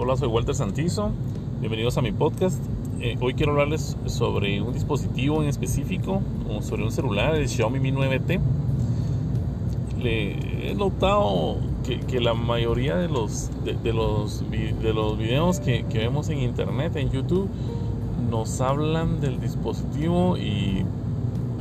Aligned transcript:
Hola, 0.00 0.16
soy 0.16 0.28
Walter 0.28 0.54
Santizo. 0.54 1.10
Bienvenidos 1.58 1.98
a 1.98 2.02
mi 2.02 2.12
podcast. 2.12 2.62
Eh, 3.00 3.18
hoy 3.20 3.34
quiero 3.34 3.50
hablarles 3.50 3.96
sobre 4.06 4.62
un 4.62 4.72
dispositivo 4.72 5.42
en 5.42 5.48
específico, 5.48 6.22
sobre 6.60 6.84
un 6.84 6.92
celular, 6.92 7.34
el 7.34 7.48
Xiaomi 7.48 7.80
Mi 7.80 7.90
9T. 7.90 8.38
Le 10.00 10.70
he 10.70 10.74
notado 10.76 11.56
que, 11.84 11.98
que 11.98 12.20
la 12.20 12.32
mayoría 12.32 12.94
de 12.94 13.08
los, 13.08 13.50
de, 13.64 13.74
de 13.74 13.92
los, 13.92 14.48
de 14.48 14.94
los 14.94 15.18
videos 15.18 15.58
que, 15.58 15.84
que 15.86 15.98
vemos 15.98 16.28
en 16.28 16.42
internet, 16.42 16.94
en 16.94 17.10
YouTube, 17.10 17.48
nos 18.30 18.60
hablan 18.60 19.20
del 19.20 19.40
dispositivo 19.40 20.36
y 20.38 20.84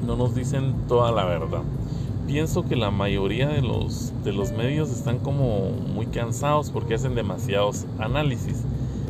no 0.06 0.16
nos 0.16 0.36
dicen 0.36 0.76
toda 0.88 1.12
la 1.12 1.26
verdad 1.26 1.64
pienso 2.28 2.64
que 2.66 2.76
la 2.76 2.92
mayoría 2.92 3.48
de 3.48 3.62
los, 3.62 4.14
de 4.24 4.34
los 4.34 4.52
medios 4.52 4.92
están 4.92 5.20
como 5.20 5.72
muy 5.72 6.06
cansados 6.08 6.70
porque 6.70 6.94
hacen 6.94 7.16
demasiados 7.16 7.86
análisis. 7.98 8.64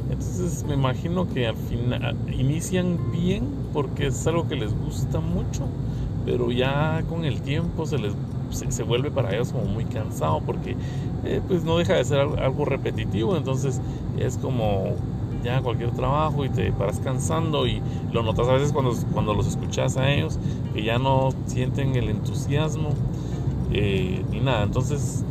Entonces 0.10 0.64
me 0.64 0.76
imagino 0.76 1.28
que 1.28 1.48
al 1.48 1.58
final 1.58 2.16
inician 2.32 3.12
bien 3.12 3.44
porque 3.74 4.08
es 4.08 4.26
algo 4.28 4.48
que 4.48 4.56
les 4.56 4.74
gusta 4.74 5.20
mucho, 5.20 5.66
pero 6.26 6.52
ya 6.52 7.04
con 7.10 7.26
el 7.26 7.42
tiempo 7.42 7.86
se 7.86 7.98
les 7.98 8.14
se, 8.52 8.84
vuelve 8.84 9.12
para 9.12 9.34
ellos 9.34 9.52
como 9.52 9.66
muy 9.66 9.84
cansado 9.84 10.42
porque 10.46 10.78
eh, 11.26 11.42
pues 11.48 11.64
no 11.66 11.78
deja 11.78 11.96
de 11.96 12.06
ser 12.06 12.20
algo 12.20 12.66
repetitivo, 12.66 13.36
entonces 13.36 13.82
es 14.18 14.38
como 14.38 14.96
cualquier 15.62 15.92
trabajo 15.92 16.46
y 16.46 16.50
te 16.50 16.72
paras 16.72 17.00
cansando 17.00 17.68
y 17.68 17.82
lo 18.12 18.24
notas 18.24 18.48
a 18.48 18.54
veces 18.54 18.72
cuando, 18.72 18.94
cuando 19.14 19.34
los 19.34 19.48
escuchas 19.48 19.98
a 19.98 20.12
ellos 20.12 20.40
que 20.74 20.84
ya 20.84 21.00
no 21.00 21.30
sienten 21.46 21.96
el 21.96 22.10
entusiasmo 22.10 22.90
eh, 23.72 24.24
ni 24.32 24.40
nada. 24.40 24.64
Entonces, 24.64 25.24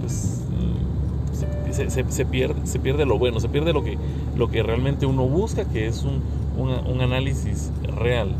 pues 0.00 0.42
mm, 0.50 2.08
se, 2.10 2.24
pierde, 2.24 2.66
se 2.66 2.78
pierde 2.78 3.06
lo 3.06 3.18
bueno, 3.18 3.40
se 3.40 3.48
pierde 3.48 3.72
lo 3.72 3.82
que, 3.82 3.98
lo 4.36 4.48
que 4.48 4.62
realmente 4.62 5.06
uno 5.06 5.26
busca, 5.28 5.64
que 5.64 5.86
es 5.86 6.04
un, 6.04 6.22
un, 6.56 7.00
análisis 7.00 7.70
real. 7.96 8.34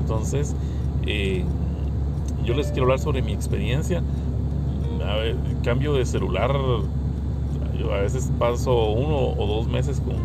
Entonces, 0.00 0.54
eh, 1.06 1.44
yo 2.44 2.54
les 2.54 2.68
quiero 2.68 2.84
hablar 2.84 2.98
sobre 2.98 3.22
mi 3.22 3.32
experiencia. 3.32 4.02
Cambio 5.64 5.94
de 5.94 6.04
celular 6.06 6.54
a 7.88 8.00
veces 8.00 8.30
paso 8.38 8.90
uno 8.90 9.34
o 9.36 9.46
dos 9.46 9.68
meses 9.68 10.00
con, 10.00 10.16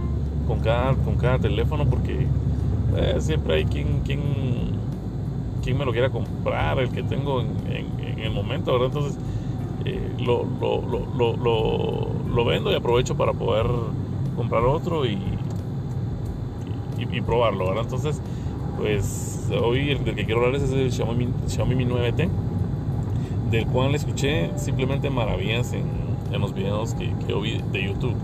con, 0.48 0.60
cada, 0.60 0.94
con 0.96 1.16
cada 1.16 1.40
teléfono 1.40 1.86
porque 1.86 2.28
eh, 2.98 3.16
siempre 3.20 3.56
hay 3.56 3.66
quien, 3.66 4.02
quien, 4.02 4.22
quien, 5.64 5.78
me 5.78 5.86
lo 5.86 5.92
quiera 5.92 6.10
comprar, 6.10 6.80
el 6.80 6.90
que 6.90 7.04
tengo 7.04 7.42
en, 7.42 7.48
en, 7.70 8.20
el 8.20 8.32
momento, 8.32 8.72
¿verdad? 8.72 8.88
Entonces 8.88 9.20
eh, 9.86 10.00
lo, 10.20 10.46
lo, 10.60 10.82
lo, 11.16 12.08
lo, 12.28 12.46
vendo 12.46 12.72
y 12.72 12.76
aprovecho 12.76 13.16
para 13.16 13.34
poder 13.34 13.68
comprar 14.36 14.64
otro 14.64 15.06
y, 15.06 15.20
y, 16.98 17.22
probarlo, 17.22 17.68
¿verdad? 17.68 17.84
Entonces, 17.84 18.22
pues 18.78 19.50
hoy 19.62 19.92
el 19.92 20.00
que 20.00 20.26
quiero 20.26 20.44
hablar 20.46 20.62
es 20.62 20.72
el 20.72 20.92
Xiaomi, 20.92 21.30
Xiaomi 21.48 21.76
Mi 21.76 21.86
9T, 21.86 22.30
del 23.52 23.68
cual 23.68 23.94
escuché 23.96 24.52
simplemente 24.58 25.10
maravillas 25.10 25.74
en 25.74 26.05
en 26.36 26.42
los 26.42 26.54
videos 26.54 26.94
que, 26.94 27.12
que 27.26 27.34
vi 27.34 27.62
de 27.72 27.84
YouTube. 27.84 28.16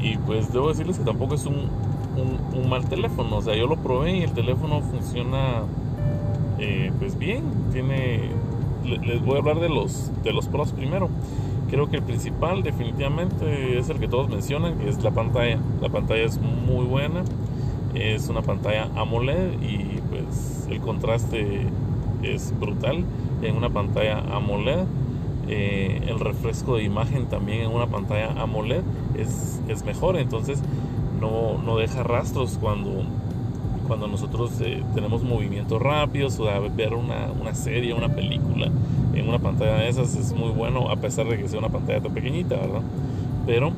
Y 0.00 0.16
pues 0.18 0.52
debo 0.52 0.68
decirles 0.68 0.98
que 0.98 1.04
tampoco 1.04 1.34
es 1.34 1.46
un, 1.46 1.68
un, 2.54 2.68
mal 2.68 2.86
teléfono. 2.88 3.36
O 3.36 3.42
sea, 3.42 3.54
yo 3.54 3.66
lo 3.66 3.76
probé 3.76 4.18
y 4.18 4.22
el 4.22 4.32
teléfono 4.32 4.80
funciona 4.80 5.62
eh, 6.58 6.92
pues 6.98 7.18
bien. 7.18 7.44
Tiene. 7.72 8.30
Les 8.84 9.22
voy 9.22 9.36
a 9.36 9.38
hablar 9.40 9.60
de 9.60 9.68
los, 9.68 10.10
de 10.22 10.32
los 10.32 10.48
pros 10.48 10.72
primero. 10.72 11.10
Creo 11.70 11.88
que 11.88 11.96
el 11.96 12.02
principal 12.02 12.62
definitivamente 12.62 13.78
es 13.78 13.90
el 13.90 13.98
que 14.00 14.08
todos 14.08 14.28
mencionan, 14.28 14.80
es 14.80 15.02
la 15.02 15.10
pantalla. 15.10 15.58
La 15.80 15.88
pantalla 15.88 16.24
es 16.24 16.40
muy 16.40 16.84
buena. 16.86 17.22
Es 17.94 18.28
una 18.28 18.42
pantalla 18.42 18.88
AMOLED 18.96 19.60
y 19.62 20.00
pues 20.10 20.66
el 20.70 20.80
contraste 20.80 21.66
es 22.22 22.54
brutal 22.58 23.04
en 23.42 23.56
una 23.56 23.68
pantalla 23.68 24.20
AMOLED 24.32 24.86
eh, 25.52 26.00
el 26.06 26.20
refresco 26.20 26.76
de 26.76 26.84
imagen 26.84 27.26
también 27.26 27.62
en 27.62 27.72
una 27.72 27.88
pantalla 27.88 28.40
AMOLED 28.40 28.82
es, 29.18 29.60
es 29.66 29.84
mejor, 29.84 30.16
entonces 30.16 30.62
no, 31.20 31.58
no, 31.58 31.76
deja 31.76 32.04
rastros 32.04 32.56
cuando, 32.60 33.02
cuando 33.88 34.06
nosotros 34.06 34.52
eh, 34.60 34.84
tenemos 34.94 35.24
movimientos 35.24 35.82
rápidos 35.82 36.38
o 36.38 36.44
ver 36.76 36.94
una, 36.94 37.32
una, 37.32 37.52
serie, 37.54 37.92
una 37.94 38.08
película 38.08 38.70
en 39.12 39.28
una 39.28 39.40
pantalla 39.40 39.74
de 39.74 39.88
esas 39.88 40.14
es 40.14 40.32
muy 40.32 40.50
bueno 40.50 40.88
a 40.88 40.94
pesar 40.94 41.26
de 41.26 41.36
que 41.36 41.48
sea 41.48 41.58
una 41.58 41.68
pantalla 41.68 42.00
tan 42.00 42.14
pequeñita, 42.14 42.54
¿verdad? 42.54 42.82
Pero 43.44 43.72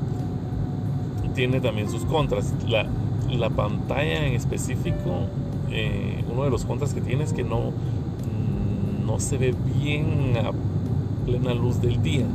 tiene 1.35 1.59
también 1.61 1.89
sus 1.89 2.05
contras. 2.05 2.53
La, 2.69 2.87
la 3.31 3.49
pantalla 3.49 4.27
en 4.27 4.35
específico, 4.35 5.27
eh, 5.71 6.23
uno 6.31 6.45
de 6.45 6.51
los 6.51 6.67
contras 6.67 6.93
que 6.93 7.01
tiene 7.01 7.25
es 7.25 7.33
que 7.33 7.45
no, 7.45 7.73
no 9.07 9.19
se 9.21 9.39
ve 9.39 9.55
bien 9.81 10.35
plena 11.25 11.55
luz 11.55 11.81
del 11.81 12.03
día. 12.03 12.27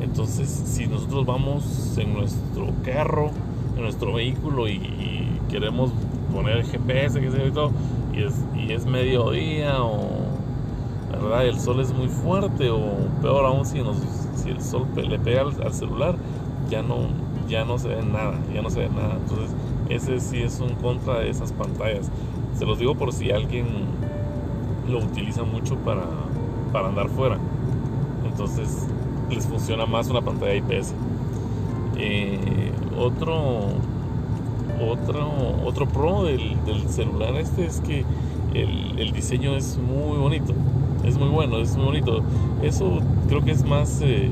Entonces, 0.00 0.48
si 0.48 0.86
nosotros 0.86 1.26
vamos 1.26 1.96
en 1.98 2.14
nuestro 2.14 2.68
carro, 2.84 3.30
en 3.76 3.82
nuestro 3.82 4.14
vehículo 4.14 4.68
y, 4.68 5.28
queremos 5.48 5.90
poner 6.30 6.62
GPS, 6.62 7.18
que 7.20 7.26
y 7.26 7.50
todo, 7.50 7.70
y 8.12 8.22
es, 8.22 8.34
y 8.54 8.70
es 8.72 8.84
mediodía 8.84 9.82
o 9.82 10.10
¿verdad? 11.10 11.46
el 11.46 11.58
sol 11.58 11.80
es 11.80 11.90
muy 11.90 12.08
fuerte 12.08 12.68
o 12.68 12.82
peor 13.22 13.46
aún 13.46 13.64
si, 13.64 13.80
nos, 13.80 13.96
si 14.36 14.50
el 14.50 14.60
sol 14.60 14.86
le 14.94 15.18
pega 15.18 15.40
al, 15.40 15.72
celular, 15.72 16.16
ya 16.68 16.82
no, 16.82 16.96
ya 17.48 17.64
no 17.64 17.78
se 17.78 17.88
ve 17.88 18.02
nada, 18.02 18.38
ya 18.52 18.60
no 18.60 18.68
se 18.68 18.80
ve 18.80 18.90
nada. 18.90 19.14
Entonces, 19.14 19.56
ese 19.88 20.20
sí 20.20 20.42
es 20.42 20.60
un 20.60 20.74
contra 20.74 21.20
de 21.20 21.30
esas 21.30 21.52
pantallas. 21.52 22.10
Se 22.58 22.66
los 22.66 22.78
digo 22.78 22.94
por 22.94 23.14
si 23.14 23.30
alguien 23.30 23.66
lo 24.86 24.98
utiliza 24.98 25.44
mucho 25.44 25.76
para, 25.76 26.04
para 26.72 26.88
andar 26.88 27.08
fuera 27.08 27.38
entonces 28.38 28.86
les 29.30 29.46
funciona 29.46 29.84
más 29.84 30.08
una 30.08 30.22
pantalla 30.22 30.54
IPS. 30.54 30.94
Eh, 31.96 32.70
otro, 32.96 33.62
otro, 34.80 35.28
otro 35.64 35.88
pro 35.88 36.22
del, 36.22 36.56
celular 36.88 37.34
este 37.34 37.66
es 37.66 37.80
que 37.80 38.04
el, 38.54 39.12
diseño 39.12 39.56
es 39.56 39.76
muy 39.76 40.18
bonito, 40.18 40.52
es 41.04 41.18
muy 41.18 41.28
bueno, 41.28 41.58
es 41.58 41.74
muy 41.76 41.86
bonito. 41.86 42.22
Eso 42.62 43.00
creo 43.28 43.44
que 43.44 43.50
es 43.50 43.64
más 43.64 44.00
eh, 44.02 44.30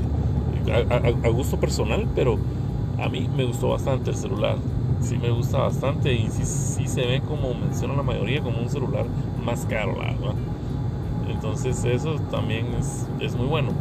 a, 0.70 1.28
gusto 1.30 1.58
personal, 1.58 2.06
pero 2.14 2.38
a 3.02 3.08
mí 3.08 3.28
me 3.36 3.44
gustó 3.44 3.70
bastante 3.70 4.10
el 4.10 4.16
celular. 4.16 4.56
Sí 5.00 5.18
me 5.18 5.30
gusta 5.30 5.58
bastante 5.58 6.12
y 6.12 6.28
sí, 6.30 6.86
se 6.86 7.00
ve 7.04 7.22
como 7.26 7.54
menciona 7.54 7.96
la 7.96 8.04
mayoría 8.04 8.40
como 8.40 8.58
un 8.58 8.68
celular 8.68 9.04
más 9.44 9.66
caro, 9.66 9.96
verdad. 9.96 10.36
Entonces 11.28 11.84
eso 11.84 12.14
también 12.30 12.66
es, 12.78 13.06
es 13.20 13.34
muy 13.34 13.46
bueno. 13.46 13.72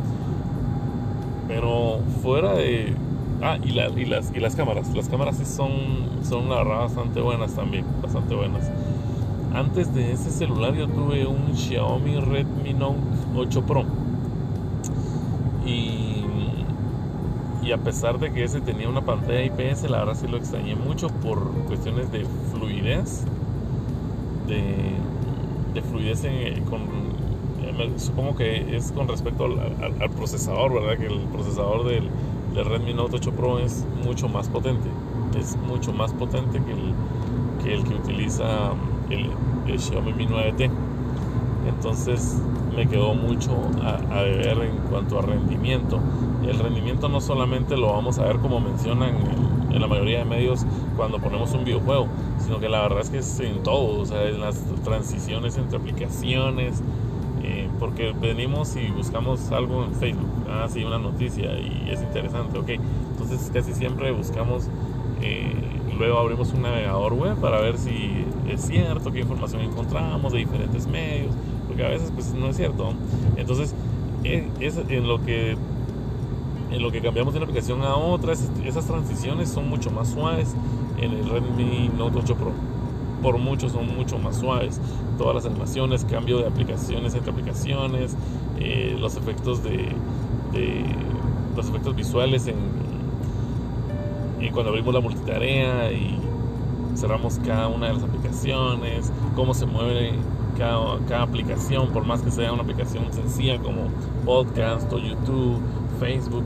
Pero 1.55 2.01
fuera 2.21 2.53
de... 2.53 2.93
Ah, 3.41 3.57
y, 3.63 3.69
y, 3.69 4.05
las, 4.05 4.29
y 4.35 4.39
las 4.41 4.55
cámaras. 4.57 4.93
Las 4.93 5.07
cámaras 5.07 5.37
sí 5.37 5.45
son, 5.45 5.71
son 6.21 6.49
la 6.49 6.63
bastante 6.63 7.21
buenas 7.21 7.55
también. 7.55 7.85
Bastante 8.01 8.35
buenas. 8.35 8.69
Antes 9.53 9.93
de 9.93 10.11
ese 10.11 10.31
celular 10.31 10.73
yo 10.75 10.89
tuve 10.89 11.25
un 11.25 11.55
Xiaomi 11.55 12.19
Redmi 12.19 12.73
Note 12.73 12.99
8 13.35 13.65
Pro. 13.65 13.85
Y, 15.65 16.25
y 17.61 17.71
a 17.71 17.77
pesar 17.77 18.19
de 18.19 18.33
que 18.33 18.43
ese 18.43 18.59
tenía 18.59 18.89
una 18.89 19.05
pantalla 19.05 19.43
IPS, 19.43 19.89
la 19.89 19.99
verdad 19.99 20.15
sí 20.15 20.27
lo 20.27 20.35
extrañé 20.37 20.75
mucho 20.75 21.07
por 21.07 21.51
cuestiones 21.67 22.11
de 22.11 22.25
fluidez. 22.51 23.23
De, 24.47 25.05
de 25.73 25.81
fluidez 25.81 26.23
en, 26.25 26.63
con 26.65 26.81
supongo 27.97 28.35
que 28.35 28.75
es 28.75 28.91
con 28.91 29.07
respecto 29.07 29.45
al, 29.45 30.09
procesador, 30.11 30.73
¿verdad? 30.73 30.97
Que 30.97 31.07
el 31.07 31.19
procesador 31.31 31.85
del, 31.85 32.09
Redmi 32.55 32.93
Note 32.93 33.17
8 33.17 33.31
Pro 33.31 33.59
es 33.59 33.85
mucho 34.03 34.29
más 34.29 34.47
potente. 34.47 34.87
Es 35.37 35.57
mucho 35.57 35.91
más 35.91 36.13
potente 36.13 36.61
que 36.63 36.71
el 36.71 36.93
que, 37.63 37.73
el 37.73 37.83
que 37.83 37.95
utiliza 37.95 38.71
el, 39.09 39.79
Xiaomi 39.79 40.13
Mi 40.13 40.27
9T. 40.27 40.69
Entonces 41.67 42.39
me 42.75 42.87
quedó 42.87 43.13
mucho 43.13 43.51
a, 43.83 43.95
a 44.19 44.23
ver 44.23 44.57
en 44.59 44.77
cuanto 44.89 45.19
a 45.19 45.21
rendimiento. 45.23 45.99
El 46.47 46.59
rendimiento 46.59 47.09
no 47.09 47.19
solamente 47.19 47.75
lo 47.75 47.91
vamos 47.93 48.19
a 48.19 48.25
ver 48.25 48.37
como 48.37 48.59
mencionan 48.59 49.15
en, 49.15 49.73
en, 49.73 49.81
la 49.81 49.87
mayoría 49.87 50.19
de 50.19 50.25
medios 50.25 50.65
cuando 50.95 51.19
ponemos 51.19 51.53
un 51.53 51.65
videojuego, 51.65 52.07
sino 52.39 52.59
que 52.59 52.69
la 52.69 52.81
verdad 52.81 53.01
es 53.01 53.09
que 53.09 53.17
es 53.17 53.39
en 53.39 53.63
todo, 53.63 54.01
o 54.01 54.05
sea, 54.05 54.23
en 54.27 54.39
las 54.39 54.61
transiciones 54.83 55.57
entre 55.57 55.77
aplicaciones, 55.77 56.81
porque 57.79 58.13
venimos 58.19 58.75
y 58.75 58.87
buscamos 58.91 59.51
algo 59.51 59.83
en 59.83 59.93
Facebook, 59.95 60.29
ah, 60.49 60.67
sí, 60.69 60.83
una 60.83 60.99
noticia 60.99 61.57
y 61.59 61.89
es 61.91 62.01
interesante, 62.01 62.57
ok. 62.57 62.69
Entonces 63.11 63.51
casi 63.53 63.73
siempre 63.73 64.11
buscamos, 64.11 64.67
eh, 65.21 65.53
luego 65.97 66.19
abrimos 66.19 66.53
un 66.53 66.61
navegador 66.61 67.13
web 67.13 67.35
para 67.35 67.59
ver 67.59 67.77
si 67.77 68.25
es 68.49 68.61
cierto, 68.61 69.11
qué 69.11 69.21
información 69.21 69.61
encontramos 69.61 70.33
de 70.33 70.39
diferentes 70.39 70.87
medios, 70.87 71.33
porque 71.67 71.85
a 71.85 71.89
veces 71.89 72.11
pues 72.13 72.33
no 72.33 72.47
es 72.49 72.57
cierto. 72.57 72.93
Entonces, 73.37 73.73
eh, 74.23 74.47
en 74.59 75.07
lo 75.07 75.23
que 75.23 75.57
en 76.71 76.81
lo 76.81 76.91
que 76.91 77.01
cambiamos 77.01 77.33
de 77.33 77.39
una 77.39 77.45
aplicación 77.45 77.83
a 77.83 77.95
otra, 77.95 78.33
esas 78.33 78.85
transiciones 78.85 79.49
son 79.49 79.69
mucho 79.69 79.91
más 79.91 80.09
suaves 80.09 80.55
en 80.99 81.11
el 81.11 81.29
Redmi 81.29 81.89
Note 81.97 82.19
8 82.19 82.35
Pro. 82.35 82.51
Por 83.21 83.37
mucho 83.37 83.69
son 83.69 83.95
mucho 83.95 84.17
más 84.17 84.37
suaves. 84.37 84.79
Todas 85.17 85.35
las 85.35 85.45
animaciones, 85.45 86.05
cambio 86.05 86.39
de 86.39 86.47
aplicaciones 86.47 87.15
entre 87.15 87.31
aplicaciones, 87.31 88.15
eh, 88.59 88.95
los 88.99 89.15
efectos 89.15 89.63
de, 89.63 89.91
los 91.55 91.69
efectos 91.69 91.95
visuales 91.95 92.47
en, 92.47 92.55
y 94.39 94.49
cuando 94.51 94.69
abrimos 94.69 94.93
la 94.93 94.99
multitarea 94.99 95.91
y 95.91 96.19
cerramos 96.95 97.39
cada 97.45 97.67
una 97.67 97.87
de 97.87 97.93
las 97.93 98.03
aplicaciones, 98.03 99.11
cómo 99.35 99.53
se 99.53 99.65
mueve 99.65 100.13
cada, 100.57 100.99
cada, 101.07 101.23
aplicación, 101.23 101.89
por 101.89 102.05
más 102.05 102.21
que 102.21 102.31
sea 102.31 102.53
una 102.53 102.63
aplicación 102.63 103.11
sencilla 103.11 103.59
como 103.59 103.87
podcast 104.25 104.91
o 104.93 104.99
YouTube, 104.99 105.59
Facebook, 105.99 106.43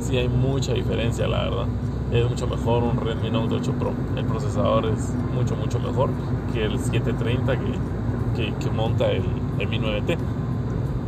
sí 0.00 0.16
hay 0.16 0.28
mucha 0.28 0.72
diferencia, 0.72 1.26
la 1.26 1.44
verdad. 1.44 1.66
Es 2.12 2.28
mucho 2.28 2.46
mejor 2.46 2.82
un 2.82 2.98
Redmi 2.98 3.30
Note 3.30 3.54
8 3.54 3.72
Pro. 3.78 3.92
El 4.16 4.26
procesador 4.26 4.84
es 4.84 5.14
mucho, 5.34 5.56
mucho 5.56 5.80
mejor 5.80 6.10
que 6.52 6.62
el 6.62 6.78
730 6.78 7.56
que, 8.36 8.52
que, 8.52 8.70
monta 8.70 9.10
el, 9.10 9.24
el 9.58 9.68
Mi 9.68 9.78
9T. 9.78 10.18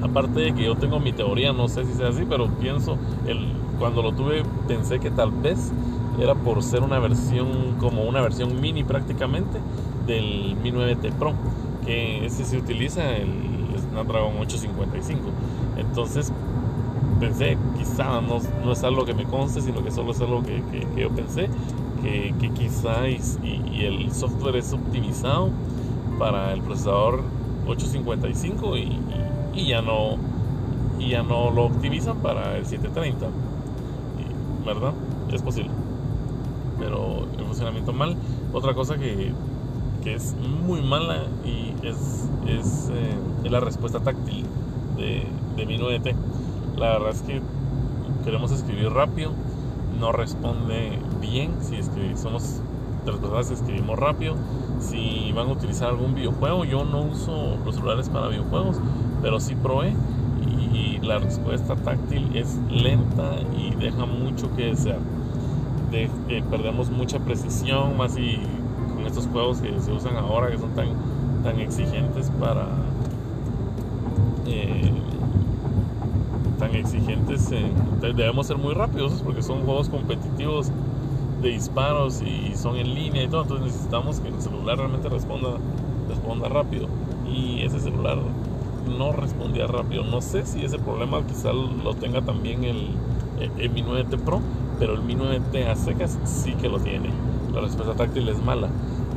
Aparte 0.03 0.41
de 0.41 0.55
que 0.55 0.65
yo 0.65 0.77
tengo 0.77 1.01
mi 1.01 1.13
teoría, 1.13 1.53
no 1.53 1.69
sé 1.69 1.85
si 1.85 1.93
sea 1.93 2.09
así, 2.09 2.25
pero 2.27 2.49
pienso, 2.49 2.97
el, 3.27 3.53
cuando 3.79 4.01
lo 4.01 4.13
tuve 4.13 4.45
pensé 4.67 4.99
que 4.99 5.11
tal 5.11 5.31
vez 5.31 5.73
era 6.19 6.35
por 6.35 6.63
ser 6.63 6.83
una 6.83 6.99
versión, 6.99 7.77
como 7.81 8.05
una 8.05 8.23
versión 8.23 8.59
mini 8.59 8.83
prácticamente 8.83 9.59
del 10.07 10.57
Mi 10.63 10.73
9T 10.73 11.13
Pro, 11.13 11.35
que 11.85 12.25
ese 12.25 12.47
se 12.47 12.57
utiliza 12.57 13.15
el 13.15 13.29
Snapdragon 13.91 14.39
855. 14.39 15.21
Entonces 15.77 16.33
pensé, 17.21 17.57
quizá 17.77 18.21
no, 18.21 18.41
no, 18.65 18.73
es 18.73 18.85
algo 18.85 19.05
que 19.05 19.15
me 19.15 19.25
conste, 19.25 19.61
sino 19.61 19.83
que 19.83 19.91
solo 19.91 20.13
es 20.13 20.21
algo 20.21 20.43
que, 20.43 20.63
que, 20.71 21.03
yo 21.03 21.11
pensé, 21.11 21.49
que, 22.03 22.35
que 22.41 22.51
quizá 22.51 23.09
y, 23.09 23.21
el 23.85 24.13
software 24.13 24.57
es 24.57 24.73
optimizado 24.73 25.51
para 26.19 26.53
el 26.53 26.63
procesador 26.63 27.23
855 27.67 28.77
y, 28.77 28.99
y, 29.55 29.67
ya 29.69 29.83
no 29.83 30.17
y 30.99 31.11
ya 31.11 31.23
no 31.23 31.51
lo 31.51 31.65
optimizan 31.65 32.19
para 32.19 32.57
el 32.57 32.67
730 32.67 33.27
¿verdad? 34.65 34.93
es 35.33 35.43
posible. 35.43 35.71
Pero 36.79 37.27
el 37.39 37.45
funcionamiento 37.45 37.93
mal. 37.93 38.17
Otra 38.53 38.75
cosa 38.75 38.97
que, 38.97 39.33
que 40.03 40.15
es 40.15 40.35
muy 40.65 40.83
mala 40.83 41.25
y 41.45 41.75
es, 41.87 42.29
es, 42.47 42.91
eh, 42.93 43.49
la 43.51 43.61
respuesta 43.61 44.01
táctil 44.01 44.45
de, 44.97 45.27
de 45.57 45.67
mi 45.67 45.79
9T 45.79 46.15
la 46.77 46.93
verdad 46.93 47.11
es 47.11 47.23
que 47.23 47.41
queremos 48.25 48.51
escribir 48.53 48.91
rápido, 48.91 49.33
no 49.99 50.13
responde 50.13 50.99
bien 51.21 51.53
si 51.61 51.83
somos 52.17 52.61
de 53.05 53.13
las 53.13 53.21
personas 53.21 53.49
que 53.49 53.55
escribimos 53.55 53.99
rápido. 53.99 54.35
Si 54.81 55.33
van 55.33 55.49
a 55.49 55.53
utilizar 55.53 55.89
algún 55.89 56.15
videojuego, 56.15 56.65
yo 56.65 56.85
no 56.85 57.03
uso 57.03 57.57
los 57.65 57.77
celulares 57.77 58.09
para 58.09 58.29
videojuegos, 58.29 58.77
pero 59.23 59.41
sí 59.41 59.55
probé 59.55 59.95
y 60.73 60.99
la 61.01 61.19
respuesta 61.19 61.77
táctil 61.77 62.37
es 62.37 62.59
lenta 62.69 63.37
y 63.57 63.75
deja 63.77 64.07
mucho 64.07 64.55
que 64.57 64.67
desear. 64.67 64.99
De, 65.91 66.11
eh, 66.29 66.43
perdemos 66.51 66.91
mucha 66.91 67.21
precisión, 67.21 67.97
más 67.97 68.17
y 68.19 68.41
con 68.95 69.07
estos 69.07 69.27
juegos 69.29 69.61
que 69.61 69.81
se 69.81 69.93
usan 69.93 70.17
ahora 70.17 70.51
que 70.51 70.59
son 70.59 70.75
tan, 70.75 70.89
tan 71.45 71.61
exigentes 71.61 72.31
para 72.41 72.67
eh, 74.47 74.93
tan 76.59 76.75
exigentes, 76.75 77.51
debemos 78.01 78.47
ser 78.47 78.59
muy 78.59 78.75
rápidos 78.75 79.23
porque 79.25 79.43
son 79.43 79.65
juegos 79.65 79.89
competitivos 79.89 80.71
de 81.43 81.51
disparos 81.51 82.23
y 82.23 82.55
son 82.57 82.77
en 82.77 82.95
línea 82.95 83.25
y 83.25 83.29
todo, 83.29 83.43
entonces 83.43 83.67
necesitamos 83.67 84.21
que 84.21 84.29
el 84.29 84.41
celular 84.41 84.79
realmente 84.79 85.09
responda, 85.09 85.51
responda 86.09 86.49
rápido 86.49 86.89
y 87.31 87.63
ese 87.63 87.81
celular 87.81 88.19
no 88.99 89.13
respondía 89.13 89.67
rápido. 89.67 90.05
No 90.05 90.21
sé 90.21 90.45
si 90.47 90.65
ese 90.65 90.79
problema 90.79 91.23
quizá 91.27 91.53
lo 91.53 91.95
tenga 91.95 92.23
también 92.23 92.65
el, 92.65 92.89
Mi 93.71 93.83
9T 93.83 94.19
Pro, 94.19 94.41
pero 94.79 94.95
el 94.95 95.03
Mi 95.03 95.15
9T 95.15 95.67
a 95.67 95.77
secas 95.77 96.19
sí 96.25 96.53
que 96.55 96.69
lo 96.69 96.79
tiene. 96.79 97.11
La 97.53 97.61
respuesta 97.61 97.95
táctil 97.95 98.29
es 98.29 98.43
mala. 98.43 98.69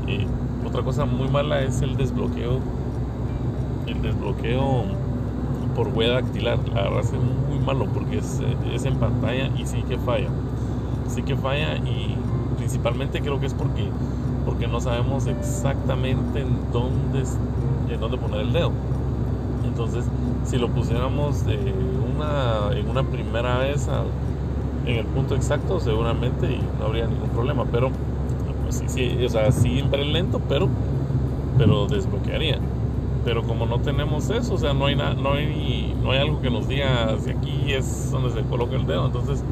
y 0.08 0.26
otra 0.68 0.84
cosa 0.84 1.06
muy 1.06 1.30
mala 1.30 1.62
es 1.62 1.82
el 1.82 1.96
desbloqueo. 1.96 2.60
El 3.88 4.02
desbloqueo 4.02 4.84
por 5.78 5.90
huella 5.90 6.16
dactilar. 6.16 6.58
La 6.74 6.84
verdad 6.84 7.02
es 7.02 7.14
muy 7.48 7.60
malo 7.60 7.86
porque 7.94 8.18
es, 8.18 8.42
es, 8.74 8.86
en 8.86 8.96
pantalla 8.96 9.50
y 9.56 9.66
sí 9.66 9.84
que 9.88 9.98
falla. 10.00 10.28
Sí 11.08 11.22
que 11.22 11.38
falla 11.38 11.78
y 11.78 12.18
principalmente 12.58 13.22
creo 13.22 13.40
que 13.40 13.46
es 13.46 13.54
porque, 13.54 13.88
porque 14.46 14.68
no 14.68 14.82
sabemos 14.82 15.28
exactamente 15.28 16.42
en 16.42 16.72
dónde, 16.74 17.24
en 17.90 18.00
dónde 18.00 18.18
poner 18.18 18.42
el 18.42 18.54
dedo. 18.54 18.72
Entonces, 19.64 20.06
si 20.46 20.58
lo 20.58 20.68
pusiéramos 20.70 21.46
de 21.46 21.58
una, 22.16 22.76
en 22.76 22.90
una 22.90 23.04
primera 23.04 23.60
vez 23.60 23.88
en 24.88 24.96
el 24.96 25.06
punto 25.06 25.36
exacto, 25.36 25.80
seguramente 25.80 26.60
no 26.80 26.88
habría 26.88 27.06
ningún 27.06 27.30
problema. 27.30 27.66
Pero, 27.72 27.92
pues 28.64 28.78
sí, 28.78 28.86
sí, 28.88 29.24
o 29.24 29.30
sea, 29.30 29.52
siempre 29.52 30.04
lento, 30.04 30.42
pero, 30.50 30.68
pero 31.60 31.86
desbloquearía 31.86 32.60
pero 33.28 33.44
como 33.44 33.66
no 33.66 33.80
tenemos 33.80 34.30
eso, 34.30 34.54
o 34.54 34.58
sea, 34.58 34.74
no 34.74 34.86
hay, 34.86 34.96
nada 34.96 35.14
no, 35.14 35.34
hay, 35.34 35.94
no 36.02 36.12
hay 36.12 36.20
algo 36.20 36.40
que 36.40 36.50
nos 36.50 36.66
diga 36.70 37.14
si 37.20 37.32
aquí 37.32 37.74
es 37.74 38.10
donde 38.10 38.32
se 38.32 38.42
coloca 38.48 38.78
el 38.78 38.88
dedo, 38.88 39.06
entonces 39.06 39.44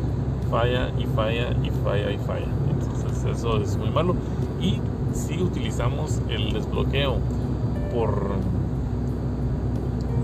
falla 0.49 0.91
y 0.97 1.03
falla 1.07 1.49
y 1.61 1.69
falla 1.83 2.09
y 2.09 2.17
falla. 2.19 2.47
Entonces 2.69 3.37
eso 3.37 3.57
es 3.61 3.75
muy 3.75 3.89
malo. 3.89 4.15
Y 4.61 4.79
si 5.13 5.43
utilizamos 5.43 6.21
el 6.29 6.53
desbloqueo 6.53 7.17
por 7.93 8.31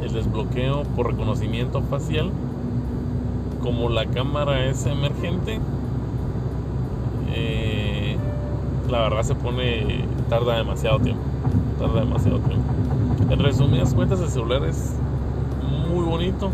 el 0.01 0.13
desbloqueo 0.13 0.83
por 0.95 1.07
reconocimiento 1.07 1.81
facial, 1.81 2.31
como 3.61 3.89
la 3.89 4.05
cámara 4.05 4.65
es 4.65 4.85
emergente, 4.85 5.59
eh, 7.33 8.15
la 8.89 9.01
verdad 9.01 9.23
se 9.23 9.35
pone, 9.35 10.05
tarda 10.29 10.55
demasiado 10.55 10.99
tiempo, 10.99 11.23
tarda 11.77 11.99
demasiado 11.99 12.39
tiempo. 12.39 12.80
En 13.31 13.39
resumidas 13.39 13.93
cuentas, 13.93 14.19
el 14.19 14.27
celular 14.27 14.65
es 14.65 14.93
muy 15.89 16.03
bonito. 16.03 16.51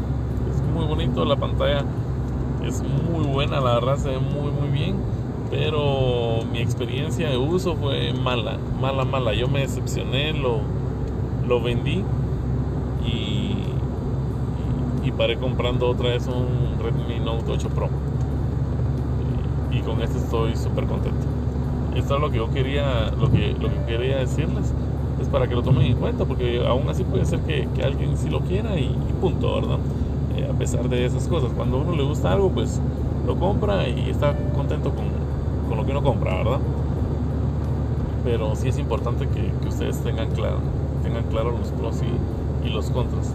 Es 0.47 0.62
muy 0.62 0.85
bonito. 0.85 1.25
La 1.25 1.35
pantalla 1.35 1.83
es 2.63 2.84
muy 2.84 3.25
buena. 3.25 3.60
La 3.60 3.74
verdad 3.74 3.98
se 3.98 4.10
ve 4.10 4.19
muy, 4.19 4.51
muy 4.51 4.69
bien. 4.69 4.96
Pero 5.50 6.41
mi 6.51 6.60
experiencia 6.60 7.29
de 7.29 7.38
uso 7.38 7.75
fue 7.75 8.13
mala. 8.13 8.60
Mala, 8.79 9.05
mala. 9.05 9.34
Yo 9.34 9.48
me 9.48 9.62
decepcioné. 9.62 10.34
Lo, 10.34 10.60
lo 11.48 11.63
vendí. 11.63 12.03
Y, 13.03 13.55
y, 15.03 15.12
paré 15.17 15.39
comprando 15.39 15.89
otra 15.89 16.10
vez 16.10 16.27
un 16.27 16.77
Redmi 16.79 17.19
Note 17.25 17.53
8 17.53 17.69
Pro. 17.69 17.89
Y, 19.72 19.79
con 19.79 20.00
este 20.03 20.19
estoy 20.19 20.55
súper 20.55 20.86
contento. 20.86 21.25
Esto 21.96 22.15
es 22.15 22.22
lo 22.22 22.29
que 22.29 22.38
yo 22.38 22.51
quería, 22.51 23.10
lo 23.19 23.31
que, 23.31 23.55
lo 23.60 23.67
que 23.69 23.84
quería 23.88 24.17
decirles 24.17 24.72
es 25.21 25.27
para 25.27 25.47
que 25.47 25.55
lo 25.55 25.63
tomen 25.63 25.83
en 25.83 25.95
cuenta, 25.95 26.25
porque 26.25 26.65
aún 26.65 26.89
así 26.89 27.03
puede 27.03 27.25
ser 27.25 27.39
que, 27.41 27.67
que 27.75 27.83
alguien 27.83 28.17
sí 28.17 28.29
lo 28.29 28.41
quiera 28.41 28.77
y, 28.79 28.95
punto, 29.19 29.55
¿verdad? 29.55 29.79
Eh, 30.36 30.47
a 30.50 30.53
pesar 30.53 30.88
de 30.89 31.05
esas 31.05 31.27
cosas, 31.27 31.51
cuando 31.55 31.77
a 31.77 31.81
uno 31.81 31.95
le 31.95 32.03
gusta 32.03 32.33
algo, 32.33 32.51
pues 32.51 32.79
lo 33.25 33.36
compra 33.36 33.88
y 33.88 34.09
está 34.09 34.36
contento 34.55 34.91
con, 34.91 35.05
con 35.67 35.77
lo 35.77 35.86
que 35.86 35.91
uno 35.91 36.03
compra, 36.03 36.36
¿verdad? 36.38 36.59
Pero 38.24 38.55
sí 38.55 38.67
es 38.67 38.77
importante 38.77 39.27
que, 39.27 39.51
que 39.62 39.67
ustedes 39.67 39.97
tengan 40.00 40.29
claro, 40.31 40.57
tengan 41.01 41.24
claro 41.25 41.51
los 41.51 41.69
pros 41.69 42.01
y, 42.01 42.67
y 42.67 42.71
los 42.71 42.89
contras 42.91 43.33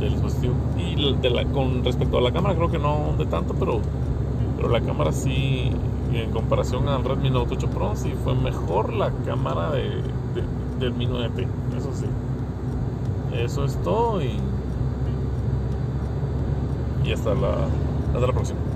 del 0.00 0.12
dispositivo. 0.12 0.54
Y 0.76 1.14
de 1.20 1.30
la, 1.30 1.44
con 1.44 1.84
respecto 1.84 2.18
a 2.18 2.20
la 2.20 2.32
cámara, 2.32 2.54
creo 2.54 2.70
que 2.70 2.78
no 2.78 3.14
de 3.16 3.26
tanto, 3.26 3.54
pero, 3.54 3.80
pero 4.56 4.68
la 4.68 4.80
cámara 4.80 5.12
sí, 5.12 5.70
en 6.12 6.30
comparación 6.30 6.88
al 6.88 7.04
Redmi 7.04 7.30
Note 7.30 7.54
8 7.54 7.68
Pro, 7.68 7.94
sí 7.94 8.12
fue 8.24 8.34
mejor 8.34 8.92
la 8.92 9.12
cámara 9.24 9.70
de 9.70 10.02
del 10.78 10.94
Mi 10.94 11.06
9T, 11.06 11.54
eso 11.76 11.92
sí. 11.94 12.06
Eso 13.30 13.64
es 13.64 13.82
todo 13.82 14.22
y, 14.22 14.52
y 17.02 17.12
hasta 17.12 17.34
la, 17.34 17.80
hasta 18.12 18.26
la 18.26 18.32
próxima. 18.32 18.67